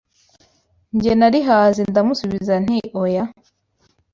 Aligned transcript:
Njye 0.95 1.11
narihaze 1.17 1.81
ndamusubiza 1.91 2.53
nti 2.63 2.77
oya 3.01 3.23